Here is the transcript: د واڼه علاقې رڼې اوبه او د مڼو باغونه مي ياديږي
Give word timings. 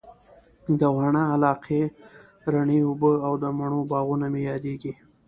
د 0.79 0.81
واڼه 0.95 1.23
علاقې 1.33 1.81
رڼې 2.53 2.79
اوبه 2.87 3.11
او 3.25 3.33
د 3.43 3.45
مڼو 3.57 3.79
باغونه 3.91 4.25
مي 4.33 4.41
ياديږي 4.51 4.93